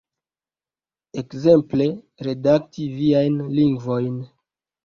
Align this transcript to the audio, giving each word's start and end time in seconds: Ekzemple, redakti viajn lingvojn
Ekzemple, 1.21 1.87
redakti 2.29 2.89
viajn 2.97 3.39
lingvojn 3.59 4.21